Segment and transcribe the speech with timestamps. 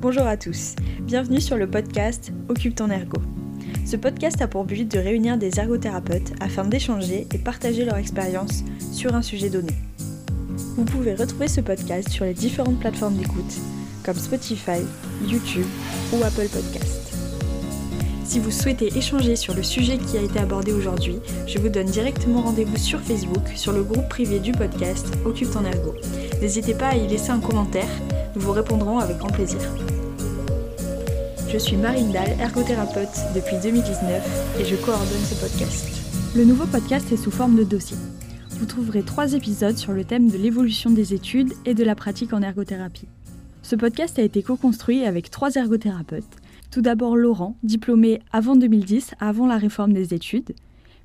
[0.00, 3.20] Bonjour à tous, bienvenue sur le podcast Occupe ton ergo.
[3.84, 8.64] Ce podcast a pour but de réunir des ergothérapeutes afin d'échanger et partager leur expérience
[8.94, 9.74] sur un sujet donné.
[10.78, 13.58] Vous pouvez retrouver ce podcast sur les différentes plateformes d'écoute
[14.02, 14.80] comme Spotify,
[15.28, 15.66] YouTube
[16.14, 17.12] ou Apple Podcast.
[18.24, 21.88] Si vous souhaitez échanger sur le sujet qui a été abordé aujourd'hui, je vous donne
[21.88, 25.94] directement rendez-vous sur Facebook sur le groupe privé du podcast Occupe ton ergo.
[26.40, 27.90] N'hésitez pas à y laisser un commentaire,
[28.34, 29.60] nous vous répondrons avec grand plaisir.
[31.52, 35.88] Je suis Marine Dahl, ergothérapeute depuis 2019 et je coordonne ce podcast.
[36.36, 37.96] Le nouveau podcast est sous forme de dossier.
[38.50, 42.32] Vous trouverez trois épisodes sur le thème de l'évolution des études et de la pratique
[42.32, 43.08] en ergothérapie.
[43.64, 46.36] Ce podcast a été co-construit avec trois ergothérapeutes.
[46.70, 50.54] Tout d'abord Laurent, diplômé avant 2010, avant la réforme des études,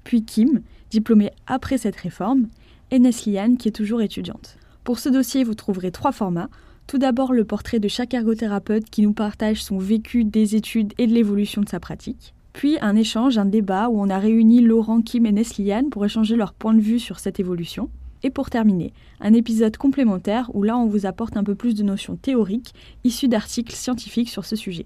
[0.03, 2.49] puis Kim, diplômé après cette réforme,
[2.91, 4.57] et Nesliane, qui est toujours étudiante.
[4.83, 6.49] Pour ce dossier, vous trouverez trois formats.
[6.87, 11.07] Tout d'abord le portrait de chaque ergothérapeute qui nous partage son vécu des études et
[11.07, 12.35] de l'évolution de sa pratique.
[12.53, 16.35] Puis un échange, un débat où on a réuni Laurent, Kim et Nesliane pour échanger
[16.35, 17.89] leur point de vue sur cette évolution.
[18.21, 21.83] Et pour terminer, un épisode complémentaire où là on vous apporte un peu plus de
[21.83, 24.85] notions théoriques issues d'articles scientifiques sur ce sujet.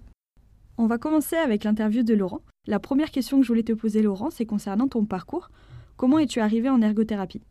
[0.78, 2.42] On va commencer avec l'interview de Laurent.
[2.66, 5.52] La première question que je voulais te poser Laurent, c'est concernant ton parcours.
[5.98, 7.42] Comment es-tu arrivé en ergothérapie?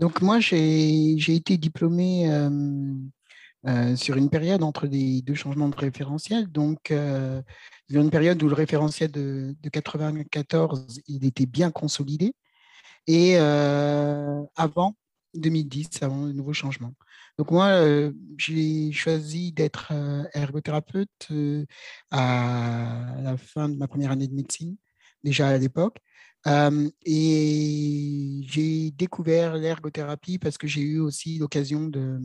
[0.00, 2.50] Donc moi j'ai été diplômé euh,
[3.66, 6.50] euh, sur une période entre les deux changements de référentiel.
[6.50, 7.42] Donc euh,
[7.90, 12.32] une période où le référentiel de, de 94 il était bien consolidé
[13.06, 14.94] et avant
[15.34, 16.94] 2010, avant le nouveau changement.
[17.38, 17.82] Donc moi,
[18.36, 19.92] j'ai choisi d'être
[20.32, 21.28] ergothérapeute
[22.10, 24.76] à la fin de ma première année de médecine,
[25.24, 25.98] déjà à l'époque.
[26.46, 32.20] et j'ai découvert l'ergothérapie parce que j'ai eu aussi l'occasion de,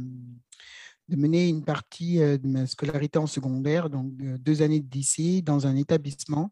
[1.10, 5.68] de, mener une partie de ma scolarité en secondaire, donc deux années de lycée, dans
[5.68, 6.52] un établissement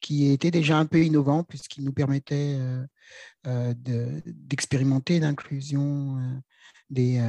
[0.00, 2.84] qui était déjà un peu innovant puisqu'il nous permettait euh,
[3.46, 3.74] euh,
[4.26, 6.40] d'expérimenter l'inclusion euh,
[6.88, 7.20] des,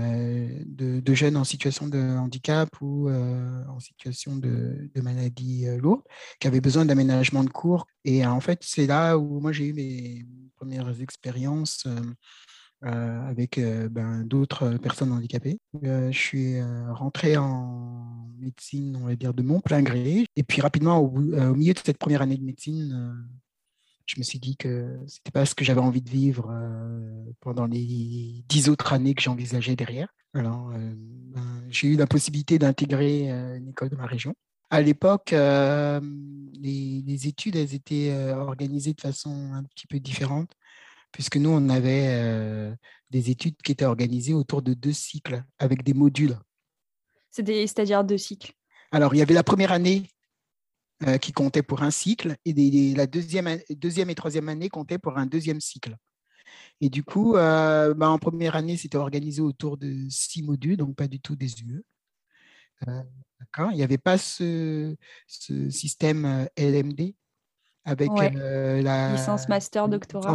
[0.65, 6.01] de, jeunes en situation de handicap ou en situation de, de maladie lourde,
[6.39, 7.85] qui avaient besoin d'aménagement de cours.
[8.03, 10.25] Et en fait, c'est là où moi j'ai eu mes
[10.61, 11.99] premières expériences euh,
[12.83, 15.59] avec euh, ben, d'autres personnes handicapées.
[15.83, 20.25] Euh, je suis rentré en médecine, on va dire, de mon plein gré.
[20.35, 21.11] Et puis rapidement, au,
[21.55, 23.15] milieu de cette première année de médecine,
[24.07, 26.51] je me suis dit que ce n'était pas ce que j'avais envie de vivre
[27.39, 30.07] pendant les dix autres années que j'envisageais derrière.
[30.33, 34.33] Alors, ben, j'ai eu la possibilité d'intégrer une école de ma région.
[34.71, 40.49] À l'époque, les, études, elles étaient organisées de façon un petit peu différente
[41.11, 42.73] puisque nous, on avait euh,
[43.09, 46.37] des études qui étaient organisées autour de deux cycles avec des modules.
[47.31, 48.53] C'est-à-dire deux cycles
[48.91, 50.09] Alors, il y avait la première année
[51.07, 55.17] euh, qui comptait pour un cycle et la deuxième, deuxième et troisième année comptaient pour
[55.17, 55.95] un deuxième cycle.
[56.81, 60.95] Et du coup, euh, bah, en première année, c'était organisé autour de six modules, donc
[60.95, 61.83] pas du tout des UE.
[62.87, 64.95] il n'y avait pas ce,
[65.27, 67.13] ce système LMD,
[67.83, 70.33] avec euh, la licence master doctorat.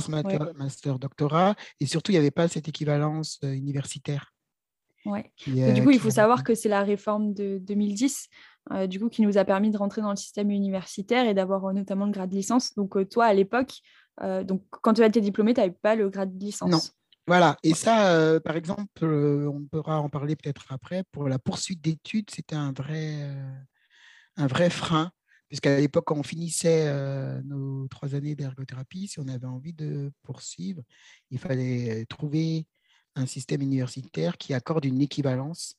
[0.56, 1.54] master, doctorat.
[1.80, 4.32] Et surtout, il n'y avait pas cette équivalence euh, universitaire.
[5.04, 5.30] Ouais.
[5.46, 8.28] du coup, il faut savoir que c'est la réforme de 2010,
[8.72, 11.72] euh, du coup, qui nous a permis de rentrer dans le système universitaire et d'avoir
[11.72, 12.74] notamment le grade de licence.
[12.74, 13.74] Donc, toi, à l'époque,
[14.20, 16.70] donc quand tu as été diplômé, tu n'avais pas le grade de licence.
[16.70, 16.80] Non.
[17.28, 17.56] Voilà.
[17.62, 21.04] Et ça, par exemple, on pourra en parler peut-être après.
[21.12, 23.14] Pour la poursuite d'études, c'était un vrai,
[24.36, 25.12] un vrai frein
[25.48, 30.12] puisqu'à l'époque, quand on finissait euh, nos trois années d'ergothérapie, si on avait envie de
[30.22, 30.82] poursuivre,
[31.30, 32.66] il fallait trouver
[33.14, 35.76] un système universitaire qui accorde une équivalence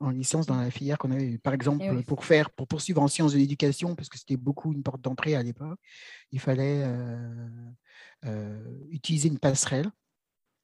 [0.00, 1.38] en licence dans la filière qu'on avait.
[1.38, 4.72] Par exemple, eh pour faire, pour poursuivre en sciences de l'éducation, parce que c'était beaucoup
[4.72, 5.78] une porte d'entrée à l'époque,
[6.32, 7.48] il fallait euh,
[8.26, 9.90] euh, utiliser une passerelle,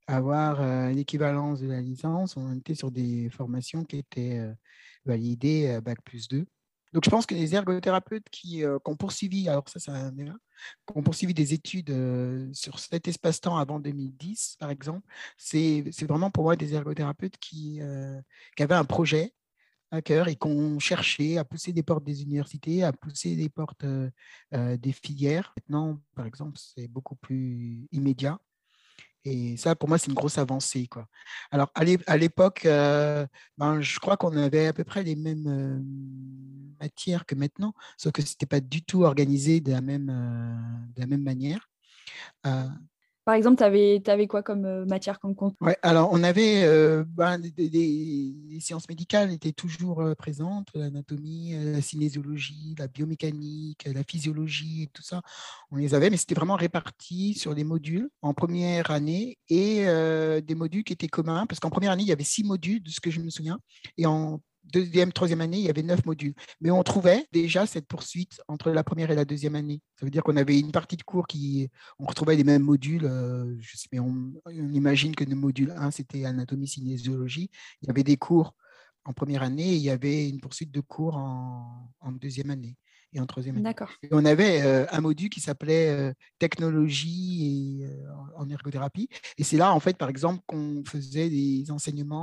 [0.06, 2.36] avoir une équivalence de la licence.
[2.36, 4.44] On était sur des formations qui étaient
[5.06, 6.44] validées à bac plus 2.
[6.92, 9.78] Donc, je pense que les ergothérapeutes qui, euh, ont poursuivi, alors ça,
[10.10, 10.24] qui
[10.94, 15.06] ont poursuivi des études euh, sur cet espace-temps avant 2010, par exemple,
[15.36, 18.20] c'est vraiment pour moi des ergothérapeutes qui, euh,
[18.56, 19.32] qui avaient un projet
[19.92, 23.48] à cœur et qui ont cherché à pousser des portes des universités, à pousser des
[23.48, 23.84] portes
[24.52, 25.52] des filières.
[25.56, 28.38] Maintenant, par exemple, c'est beaucoup plus immédiat.
[29.24, 30.86] Et ça, pour moi, c'est une grosse avancée.
[30.86, 31.06] Quoi.
[31.50, 33.26] Alors, à l'époque, euh,
[33.58, 38.12] ben, je crois qu'on avait à peu près les mêmes euh, matières que maintenant, sauf
[38.12, 41.68] que ce n'était pas du tout organisé de la même, euh, de la même manière.
[43.30, 46.64] Par exemple, tu avais, avais, quoi comme euh, matière comme compte Ouais, alors on avait
[46.64, 54.02] euh, ben, des, sciences médicales étaient toujours euh, présentes, l'anatomie, la cinésiologie, la biomécanique, la
[54.02, 55.22] physiologie et tout ça.
[55.70, 59.84] On les avait, mais c'était vraiment réparti sur des modules en première année et
[60.42, 62.90] des modules qui étaient communs, parce qu'en première année, il y avait six modules, de
[62.90, 63.60] ce que je me souviens,
[63.96, 66.34] et en deuxième, troisième année, il y avait neuf modules.
[66.60, 69.80] Mais on trouvait déjà cette poursuite entre la première et la deuxième année.
[69.98, 71.68] Ça veut dire qu'on avait une partie de cours qui,
[71.98, 73.04] on retrouvait les mêmes modules.
[73.04, 74.32] Euh, je sais, mais on,
[74.72, 77.50] imagine que le module 1, c'était anatomie, cinésiologie.
[77.82, 78.54] Il y avait des cours
[79.04, 82.76] en première année et il y avait une poursuite de cours en deuxième année
[83.12, 83.64] et en troisième année.
[83.64, 83.90] D'accord.
[84.10, 89.08] on avait euh, un module qui s'appelait euh, technologie et, euh, en ergothérapie.
[89.38, 92.20] Et c'est là, en fait, par exemple, qu'on faisait des enseignements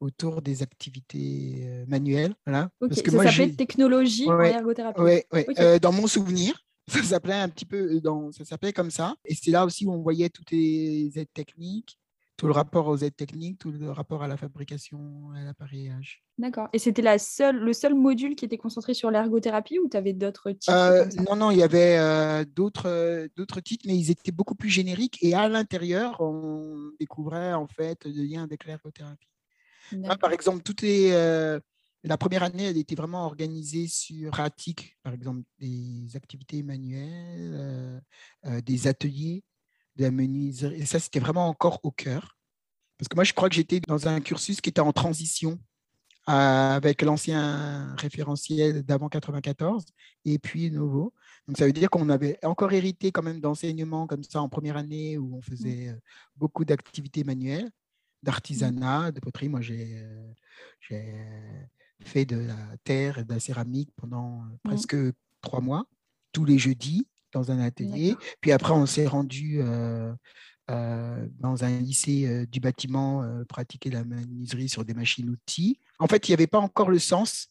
[0.00, 2.34] autour des activités manuelles.
[2.46, 2.70] Voilà.
[2.80, 5.00] Parce que ça s'appelait technologie en ergothérapie.
[5.00, 9.14] Oui, dans mon souvenir, ça s'appelait un petit peu, dans, ça s'appelait comme ça.
[9.24, 11.98] Et c'est là aussi où on voyait toutes les aides techniques
[12.38, 16.22] tout le rapport aux aides techniques, tout le rapport à la fabrication, à l'appareillage.
[16.38, 16.68] D'accord.
[16.72, 20.12] Et c'était la seule, le seul module qui était concentré sur l'ergothérapie ou tu avais
[20.12, 24.30] d'autres titres euh, Non, non, il y avait euh, d'autres, d'autres titres, mais ils étaient
[24.30, 25.18] beaucoup plus génériques.
[25.20, 29.28] Et à l'intérieur, on découvrait en fait le lien avec l'ergothérapie.
[30.20, 31.58] par exemple, euh,
[32.04, 38.00] la première année, elle était vraiment organisée sur pratique, par exemple, des activités manuelles,
[38.64, 39.42] des ateliers
[39.98, 40.80] de la menuiserie.
[40.80, 42.38] Et ça, c'était vraiment encore au cœur.
[42.96, 45.58] Parce que moi, je crois que j'étais dans un cursus qui était en transition
[46.28, 49.84] euh, avec l'ancien référentiel d'avant 94
[50.24, 51.14] et puis nouveau.
[51.46, 54.76] Donc, ça veut dire qu'on avait encore hérité quand même d'enseignements comme ça en première
[54.76, 55.96] année où on faisait euh,
[56.36, 57.70] beaucoup d'activités manuelles,
[58.22, 59.48] d'artisanat, de poterie.
[59.48, 60.02] Moi, j'ai
[60.90, 61.02] euh,
[62.00, 64.96] fait de la terre et de la céramique pendant presque
[65.40, 65.86] trois mois,
[66.32, 67.08] tous les jeudis
[67.38, 68.16] dans un atelier.
[68.40, 70.12] Puis après, on s'est rendu euh,
[70.70, 75.80] euh, dans un lycée euh, du bâtiment pratiquer la menuiserie sur des machines-outils.
[75.98, 77.48] En fait, il n'y avait pas encore le sens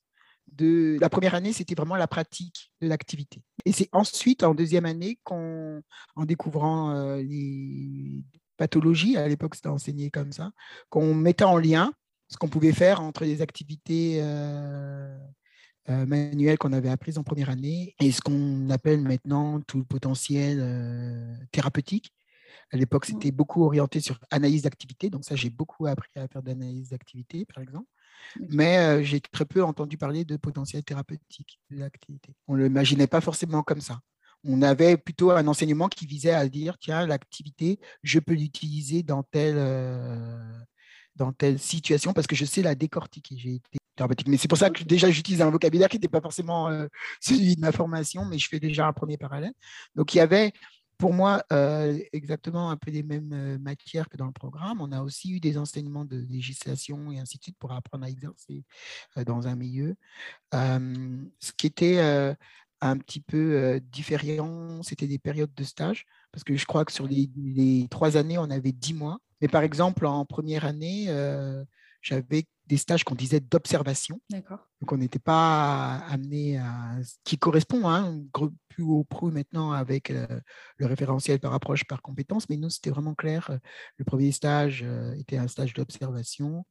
[0.54, 3.42] de la première année, c'était vraiment la pratique de l'activité.
[3.66, 5.82] Et c'est ensuite, en deuxième année, qu'en
[6.16, 8.24] en découvrant les
[8.56, 10.52] pathologies, à l'époque c'était enseigné comme ça,
[10.90, 11.92] qu'on mettait en lien
[12.30, 14.22] ce qu'on pouvait faire entre les activités
[15.90, 19.86] euh, manuel qu'on avait appris en première année et ce qu'on appelle maintenant tout le
[19.86, 22.14] potentiel euh, thérapeutique.
[22.72, 23.14] À l'époque, mmh.
[23.14, 25.10] c'était beaucoup orienté sur analyse d'activité.
[25.10, 27.88] Donc ça, j'ai beaucoup appris à faire d'analyse d'activité, par exemple.
[28.50, 32.34] Mais euh, j'ai très peu entendu parler de potentiel thérapeutique de l'activité.
[32.48, 34.02] On ne l'imaginait pas forcément comme ça.
[34.44, 39.24] On avait plutôt un enseignement qui visait à dire, tiens, l'activité, je peux l'utiliser dans
[39.24, 39.58] telle,
[41.16, 43.38] dans telle situation parce que je sais la décortiquer.
[43.38, 43.78] J'ai été
[44.28, 46.88] mais c'est pour ça que déjà j'utilise un vocabulaire qui n'était pas forcément euh,
[47.22, 49.54] celui de ma formation, mais je fais déjà un premier parallèle.
[49.96, 50.54] Donc il y avait
[50.98, 54.82] pour moi euh, exactement un peu les mêmes euh, matières que dans le programme.
[54.82, 58.10] On a aussi eu des enseignements de législation et ainsi de suite pour apprendre à
[58.10, 58.64] exercer
[59.26, 59.96] dans un milieu.
[60.52, 62.00] ce qui était
[62.82, 67.08] un petit peu différent, c'était des périodes de stage, parce que je crois que sur
[67.08, 69.20] les, les trois années, on avait dix mois.
[69.42, 71.08] Mais par exemple, en première année,
[72.02, 74.20] j'avais des stages qu'on disait d'observation.
[74.32, 78.22] Donc, on n'était pas amené à ce qui correspond, hein,
[78.70, 80.28] plus au pro maintenant avec euh,
[80.78, 83.50] le référentiel par approche, par compétence, mais nous, c'était vraiment clair.
[83.50, 83.58] Euh,
[83.98, 86.66] le premier stage euh, était un stage d'observation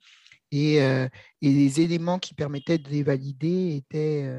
[0.53, 1.09] et, et,
[1.43, 4.31] les éléments qui permettaient de les valider étaient,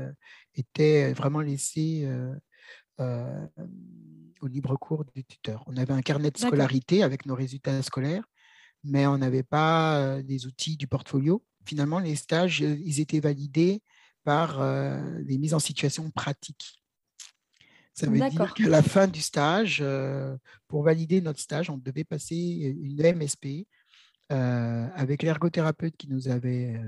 [0.55, 2.09] étaient vraiment laissés
[2.97, 5.65] au libre cours des tuteurs.
[5.67, 8.23] On avait un carnet de scolarité avec nos résultats scolaires
[8.83, 11.43] mais on n'avait pas les outils du portfolio.
[11.65, 13.81] Finalement, les stages, ils étaient validés
[14.23, 14.63] par
[15.19, 16.81] les mises en situation pratiques.
[17.93, 19.83] Ça veut dire qu'à la fin du stage,
[20.67, 23.67] pour valider notre stage, on devait passer une MSP
[24.29, 26.79] avec l'ergothérapeute qui nous avait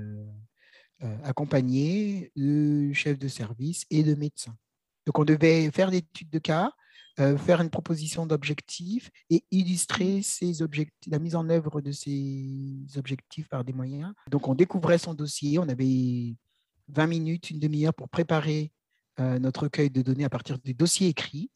[1.24, 4.54] accompagnés, le chef de service et le médecin.
[5.06, 6.70] Donc, on devait faire l'étude de cas,
[7.20, 12.86] euh, faire une proposition d'objectifs et illustrer ces objectifs, la mise en œuvre de ces
[12.96, 14.12] objectifs par des moyens.
[14.30, 16.34] Donc, on découvrait son dossier, on avait
[16.88, 18.72] 20 minutes, une demi-heure pour préparer
[19.18, 21.50] euh, notre recueil de données à partir des dossiers écrits.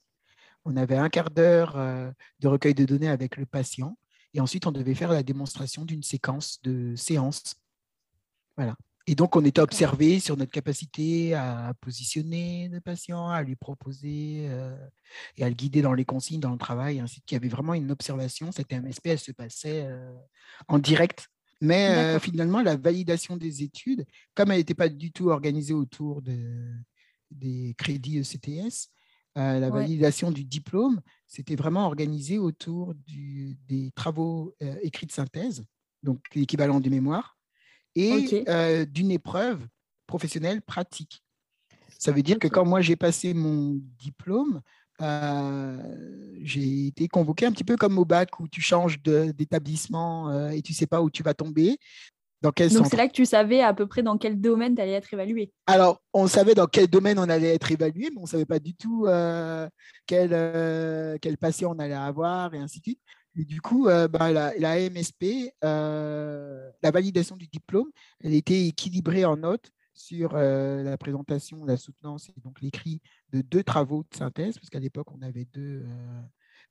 [0.64, 3.96] On avait un quart d'heure euh, de recueil de données avec le patient
[4.34, 7.54] et ensuite on devait faire la démonstration d'une séquence de séances.
[8.56, 8.76] Voilà.
[9.06, 14.46] Et donc, on était observé sur notre capacité à positionner le patient, à lui proposer
[14.48, 14.74] euh,
[15.36, 17.74] et à le guider dans les consignes, dans le travail, ainsi qu'il y avait vraiment
[17.74, 18.50] une observation.
[18.50, 20.10] Cette MSP, elle se passait euh,
[20.68, 21.28] en direct.
[21.60, 26.22] Mais euh, finalement, la validation des études, comme elle n'était pas du tout organisée autour
[26.22, 26.72] de,
[27.30, 28.88] des crédits ECTS,
[29.36, 35.64] la validation du diplôme, c'était vraiment organisé autour des travaux écrits de synthèse,
[36.04, 37.36] donc l'équivalent du mémoire,
[37.94, 38.44] et
[38.86, 39.66] d'une épreuve
[40.06, 41.22] professionnelle pratique.
[41.98, 44.60] Ça veut dire que quand moi j'ai passé mon diplôme,
[46.42, 50.72] j'ai été convoqué un petit peu comme au bac où tu changes d'établissement et tu
[50.72, 51.78] ne sais pas où tu vas tomber.
[52.42, 55.14] Donc c'est là que tu savais à peu près dans quel domaine tu allais être
[55.14, 55.50] évalué.
[55.66, 58.58] Alors on savait dans quel domaine on allait être évalué, mais on ne savait pas
[58.58, 59.06] du tout
[60.06, 63.00] quel, quel patient on allait avoir et ainsi de suite.
[63.36, 69.36] Et du coup, bah, la, la, MSP, la validation du diplôme, elle était équilibrée en
[69.36, 73.00] notes sur la présentation, la soutenance et donc l'écrit
[73.32, 75.84] de deux travaux de synthèse, parce qu'à l'époque, on avait deux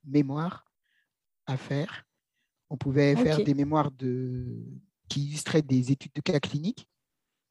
[0.05, 0.65] mémoires
[1.45, 2.05] à faire.
[2.69, 4.63] On pouvait faire des mémoires de,
[5.09, 6.87] qui illustraient des études de cas cliniques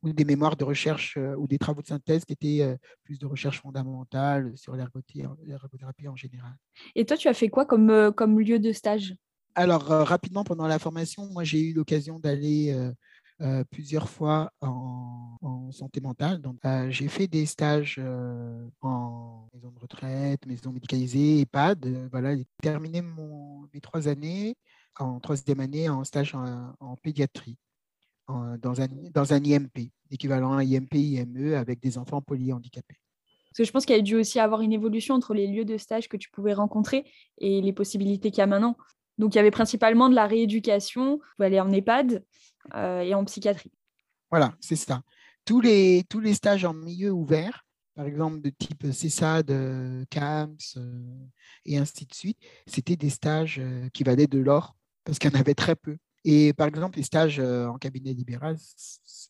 [0.02, 3.61] ou des mémoires de recherche ou des travaux de synthèse qui étaient plus de recherche
[3.61, 6.54] fondamentale sur l'ergothérapie en général.
[6.94, 9.14] Et toi, tu as fait quoi comme, comme lieu de stage?
[9.54, 12.75] Alors, rapidement, pendant la formation, moi, j'ai eu l'occasion d'aller
[13.42, 16.40] euh, plusieurs fois en, santé mentale.
[16.40, 22.09] Donc, euh, j'ai fait des stages euh, en maison de retraite, maison médicalisée, EHPAD.
[22.11, 24.54] voilà, j'ai terminé mon, mes trois années,
[24.99, 27.56] en troisième année, en stage en, pédiatrie,
[28.29, 32.97] dans, un, dans un IMP, équivalent à IMP, IME, avec des enfants polyhandicapés.
[33.50, 35.67] Parce que je pense qu'il y a dû aussi avoir une évolution entre les lieux
[35.67, 37.05] de stage que tu pouvais rencontrer
[37.38, 38.76] et les possibilités qu'il y a maintenant.
[39.19, 41.21] Donc, il y avait principalement de la rééducation.
[41.38, 42.25] Vous aller en EHPAD
[42.75, 43.71] euh, et en psychiatrie.
[44.31, 45.02] Voilà, c'est ça.
[45.45, 51.26] Tous les, tous les stages en milieu ouvert, par exemple de type CESAD, CAMS euh,
[51.67, 54.75] et ainsi de suite, c'était des stages euh, qui valaient de l'or
[55.05, 55.97] parce qu'il y en avait très peu.
[56.25, 58.57] Et par exemple, les stages en cabinet libéral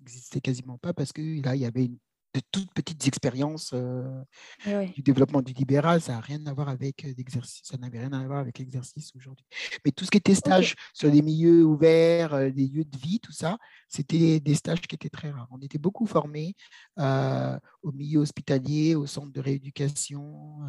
[0.00, 1.98] n'existaient quasiment pas parce que là, il y avait une
[2.34, 4.22] de toutes petites expériences euh,
[4.66, 6.00] eh du développement du libéral.
[6.00, 7.60] Ça n'a rien à voir avec euh, l'exercice.
[7.64, 9.46] Ça n'avait rien à voir avec l'exercice aujourd'hui.
[9.84, 13.20] Mais tout ce qui était stage sur des milieux ouverts, euh, des lieux de vie,
[13.20, 13.58] tout ça,
[13.88, 15.48] c'était des stages qui étaient très rares.
[15.50, 16.54] On était beaucoup formés
[16.96, 20.60] au milieu hospitalier, au centre de rééducation,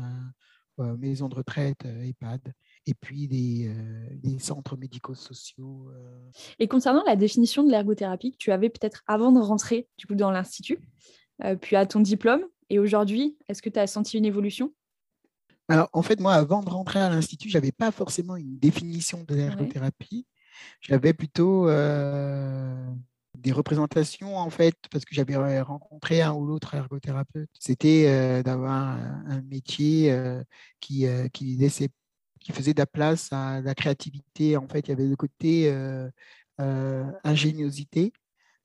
[0.78, 2.54] aux maisons de retraite, EHPAD
[2.86, 3.70] et puis des,
[4.40, 5.90] centres médico-sociaux.
[6.60, 10.16] Et concernant la définition de l'ergothérapie que tu avais peut-être avant de rentrer du coup,
[10.16, 10.80] dans l'Institut,
[11.44, 12.44] euh, puis à ton diplôme.
[12.70, 14.74] Et aujourd'hui, est-ce que tu as senti une évolution?
[15.70, 19.24] Alors, en fait, moi, avant de rentrer à l'Institut, je n'avais pas forcément une définition
[19.24, 20.28] de l'ergothérapie.
[20.82, 22.76] J'avais plutôt euh,
[23.38, 27.50] des représentations, en fait, parce que j'avais rencontré un ou l'autre ergothérapeute.
[27.60, 30.16] C'était euh, d'avoir un, métier
[30.80, 31.90] qui, qui, laissait,
[32.44, 34.58] qui faisait de la place à la créativité.
[34.58, 35.74] En fait, il y avait le côté
[37.24, 38.14] ingéniosité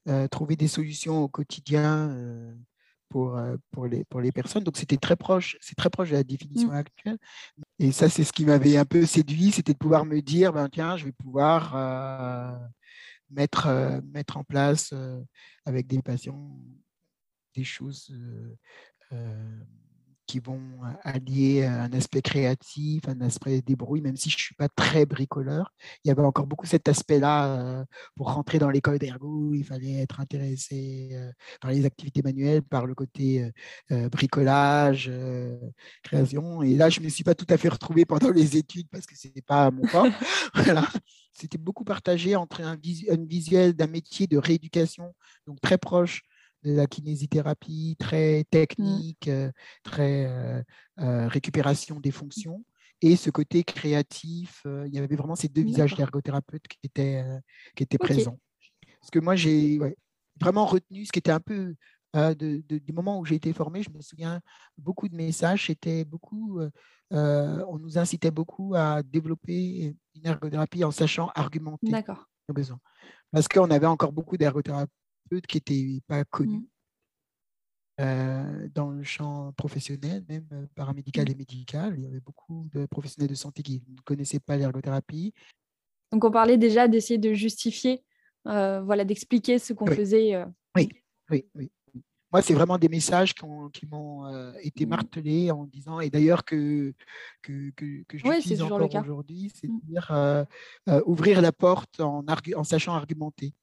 [0.08, 2.54] euh, trouver des solutions au quotidien euh,
[3.10, 4.64] pour, euh, pour, les, pour les personnes.
[4.64, 6.76] Donc, c'était très proche, c'est très proche de la définition mmh.
[6.76, 7.18] actuelle.
[7.78, 10.70] Et ça, c'est ce qui m'avait un peu séduit, c'était de pouvoir me dire, ben,
[10.70, 11.76] tiens, je vais pouvoir
[13.30, 14.94] mettre, mettre en place
[15.66, 16.58] avec des patients
[17.54, 18.10] des choses
[20.28, 20.60] qui vont
[21.02, 25.72] allier un aspect créatif, un aspect débrouille, même si je ne suis pas très bricoleur.
[26.04, 29.54] Il y avait encore beaucoup cet aspect-là pour rentrer dans l'école d'ergo.
[29.54, 31.18] Il fallait être intéressé
[31.60, 33.50] par les activités manuelles, par le côté
[33.90, 35.10] bricolage,
[36.02, 36.62] création.
[36.62, 39.06] Et là, je ne me suis pas tout à fait retrouvé pendant les études parce
[39.06, 40.12] que ce n'était pas mon cas.
[40.54, 40.86] voilà.
[41.32, 45.14] C'était beaucoup partagé entre un, visuel d'un métier de rééducation,
[45.46, 46.22] donc très proche
[46.74, 49.50] la kinésithérapie très technique, euh,
[49.82, 50.62] très euh,
[51.00, 52.64] euh, récupération des fonctions,
[53.00, 54.62] et ce côté créatif.
[54.86, 57.24] il y avait vraiment ces deux visages d'ergothérapeute qui étaient,
[57.76, 58.38] qui étaient présents.
[59.00, 59.78] Parce que moi, j'ai
[60.40, 61.76] vraiment retenu ce qui était un peu
[62.34, 64.40] du moment où j'ai été formé, je me souviens
[64.76, 66.60] beaucoup de messages, c'était beaucoup,
[67.12, 71.92] on nous incitait beaucoup à développer une ergothérapie en sachant argumenter
[72.48, 72.80] nos besoins.
[73.30, 74.90] Parce qu'on avait encore beaucoup d'ergothérapeutes
[75.46, 78.02] qui n'étaient pas connus mmh.
[78.02, 81.30] euh, dans le champ professionnel, même euh, paramédical mmh.
[81.30, 81.94] et médical.
[81.96, 85.32] Il y avait beaucoup de professionnels de santé qui ne connaissaient pas l'ergothérapie.
[86.12, 88.02] Donc on parlait déjà d'essayer de justifier,
[88.46, 90.44] euh, voilà, d'expliquer ce qu'on faisait.
[90.74, 90.88] Oui,
[91.30, 91.70] oui, oui.
[92.30, 93.70] Moi, c'est vraiment des messages qui, m'ont
[94.60, 94.88] été mmh.
[94.88, 96.92] martelés en disant, et d'ailleurs que,
[97.40, 100.46] que, que, que j'utilise encore aujourd'hui, c'est de dire
[101.06, 102.22] ouvrir la porte en,
[102.54, 103.54] en sachant argumenter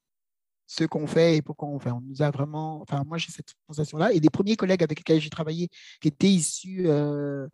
[0.68, 1.92] ce qu'on fait et pourquoi on fait.
[1.92, 4.14] On nous a vraiment, enfin moi j'ai cette sensation-là.
[4.14, 5.70] Et les premiers collègues avec lesquels j'ai travaillé,
[6.02, 7.48] qui étaient issus euh,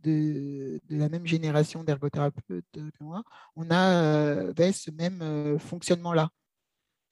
[0.00, 3.22] de, de, la même génération d'ergothérapeutes que moi,
[3.56, 6.30] on avait euh, ce même euh, fonctionnement-là,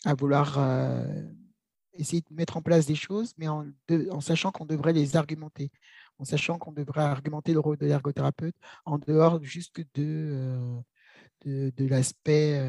[0.04, 0.58] à vouloir
[1.94, 3.64] essayer de mettre en place des choses, mais en,
[4.20, 5.70] sachant qu'on devrait les argumenter.
[6.18, 10.82] en sachant qu'on devrait argumenter le rôle de l'ergothérapeute en dehors juste de,
[11.44, 12.60] de l'aspect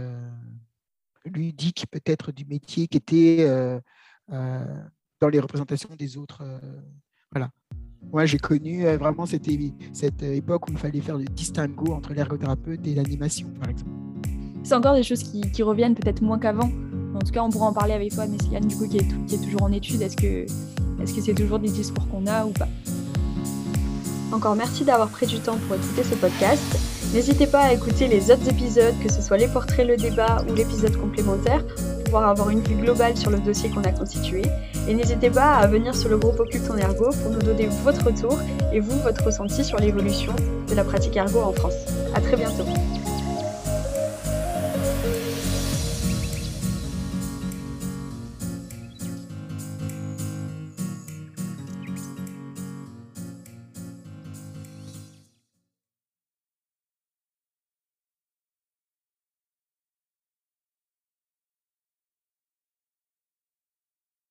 [1.34, 3.48] ludique peut-être du métier qui était
[4.30, 6.44] dans les représentations des autres.
[7.32, 7.50] voilà.
[8.12, 9.50] Moi, j'ai connu vraiment cette,
[9.94, 13.92] cette époque où il fallait faire le distinguo entre l'ergothérapeute et l'animation, par exemple.
[14.64, 16.70] C'est encore des choses qui, qui reviennent peut-être moins qu'avant.
[17.16, 19.36] En tout cas, on pourra en parler avec toi, Messiane, du coup, qui est, qui
[19.36, 20.02] est toujours en études.
[20.02, 20.46] Est-ce que
[21.02, 22.68] est-ce que c'est toujours des discours qu'on a ou pas?
[24.32, 26.97] Encore merci d'avoir pris du temps pour écouter ce podcast.
[27.14, 30.54] N'hésitez pas à écouter les autres épisodes, que ce soit les portraits, le débat ou
[30.54, 34.42] l'épisode complémentaire, pour pouvoir avoir une vue globale sur le dossier qu'on a constitué.
[34.88, 38.06] Et n'hésitez pas à venir sur le groupe Occupe ton ergo pour nous donner votre
[38.06, 38.38] retour
[38.74, 40.34] et vous, votre ressenti sur l'évolution
[40.70, 41.76] de la pratique ergo en France.
[42.14, 42.66] À très bientôt.